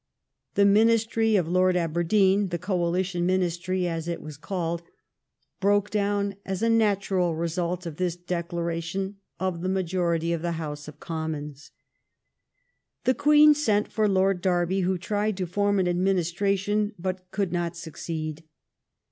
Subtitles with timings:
[0.55, 4.81] The Ministry of Lord Aber deen— the Coalition Ministry, as it was called—
[5.61, 10.87] broke down as a natural result of this declaration of the majority of the House
[10.87, 11.69] of Commons.
[13.03, 17.77] The Queen sent for Lord Derby, who tried to form an administration, but could not
[17.77, 18.43] succeed.